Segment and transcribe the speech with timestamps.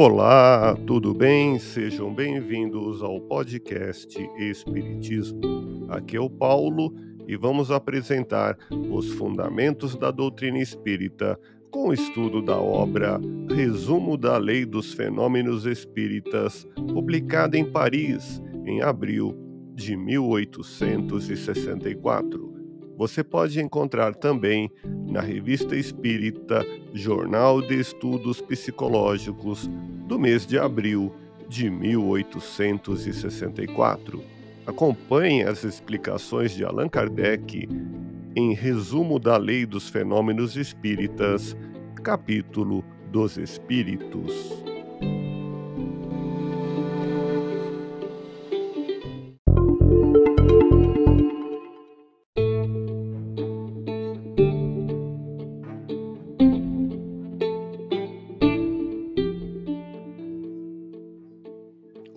[0.00, 1.58] Olá, tudo bem?
[1.58, 5.88] Sejam bem-vindos ao podcast Espiritismo.
[5.88, 6.94] Aqui é o Paulo
[7.26, 8.56] e vamos apresentar
[8.92, 11.36] os fundamentos da doutrina espírita
[11.72, 13.20] com o estudo da obra
[13.52, 19.36] Resumo da Lei dos Fenômenos Espíritas, publicada em Paris em abril
[19.74, 22.47] de 1864.
[22.98, 24.68] Você pode encontrar também
[25.06, 29.70] na Revista Espírita Jornal de Estudos Psicológicos
[30.08, 31.14] do mês de abril
[31.48, 34.20] de 1864.
[34.66, 37.68] Acompanhe as explicações de Allan Kardec
[38.34, 41.56] em Resumo da Lei dos Fenômenos Espíritas,
[42.02, 44.67] capítulo dos Espíritos.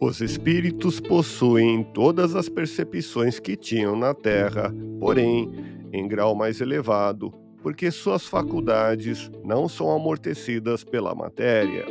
[0.03, 5.47] Os espíritos possuem todas as percepções que tinham na Terra, porém,
[5.93, 11.85] em grau mais elevado, porque suas faculdades não são amortecidas pela matéria.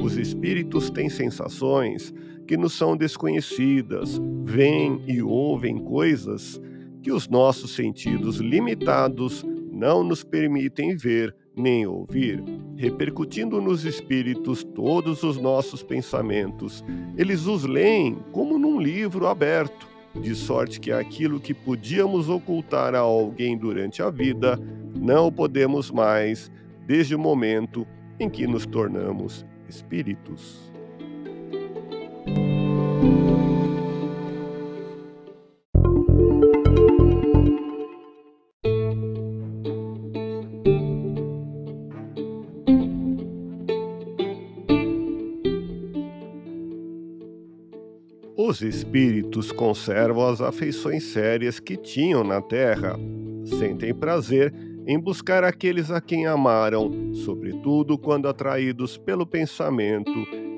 [0.00, 2.12] Os espíritos têm sensações
[2.48, 6.60] que nos são desconhecidas, veem e ouvem coisas
[7.00, 9.46] que os nossos sentidos limitados
[9.82, 12.40] não nos permitem ver nem ouvir,
[12.76, 16.84] repercutindo nos espíritos todos os nossos pensamentos.
[17.16, 23.00] Eles os leem como num livro aberto, de sorte que aquilo que podíamos ocultar a
[23.00, 24.56] alguém durante a vida,
[24.94, 26.48] não o podemos mais
[26.86, 27.84] desde o momento
[28.20, 30.71] em que nos tornamos espíritos.
[48.44, 52.98] Os espíritos conservam as afeições sérias que tinham na terra.
[53.44, 54.52] Sentem prazer
[54.84, 60.10] em buscar aqueles a quem amaram, sobretudo quando atraídos pelo pensamento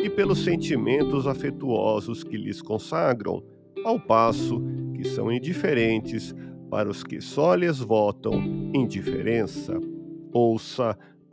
[0.02, 3.42] e pelos sentimentos afetuosos que lhes consagram,
[3.84, 4.62] ao passo
[4.94, 6.34] que são indiferentes
[6.70, 9.78] para os que só lhes votam indiferença.
[10.32, 10.96] Ouça